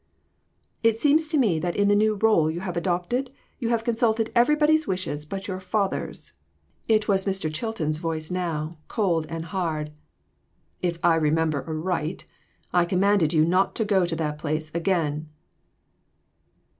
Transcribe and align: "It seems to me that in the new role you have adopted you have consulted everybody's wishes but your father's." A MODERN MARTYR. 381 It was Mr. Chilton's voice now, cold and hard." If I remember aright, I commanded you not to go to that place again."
"It 0.81 0.99
seems 0.99 1.27
to 1.27 1.37
me 1.37 1.59
that 1.59 1.75
in 1.75 1.87
the 1.87 1.95
new 1.95 2.15
role 2.15 2.49
you 2.49 2.61
have 2.61 2.75
adopted 2.75 3.29
you 3.59 3.69
have 3.69 3.83
consulted 3.83 4.31
everybody's 4.33 4.87
wishes 4.87 5.27
but 5.27 5.47
your 5.47 5.59
father's." 5.59 6.31
A 6.89 6.93
MODERN 6.93 6.97
MARTYR. 6.97 6.97
381 6.97 6.97
It 6.97 7.07
was 7.07 7.25
Mr. 7.27 7.53
Chilton's 7.53 7.97
voice 7.99 8.31
now, 8.31 8.79
cold 8.87 9.27
and 9.29 9.45
hard." 9.45 9.91
If 10.81 10.97
I 11.03 11.13
remember 11.13 11.63
aright, 11.67 12.25
I 12.73 12.83
commanded 12.85 13.31
you 13.31 13.45
not 13.45 13.75
to 13.75 13.85
go 13.85 14.07
to 14.07 14.15
that 14.15 14.39
place 14.39 14.71
again." 14.73 15.29